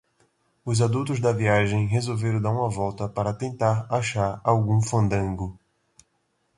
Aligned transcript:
Os 0.65 0.81
adultos 0.81 1.19
da 1.19 1.31
viagem 1.31 1.85
resolveram 1.85 2.41
dar 2.41 2.49
uma 2.49 2.67
volta 2.67 3.07
para 3.07 3.35
tentar 3.35 3.85
achar 3.91 4.41
algum 4.43 4.81
fandango. 4.81 5.59